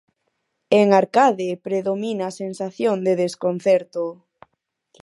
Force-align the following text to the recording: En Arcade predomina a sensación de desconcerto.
En 0.79 0.87
Arcade 1.01 1.49
predomina 1.65 2.25
a 2.27 2.37
sensación 2.43 2.97
de 3.07 3.13
desconcerto. 3.23 4.03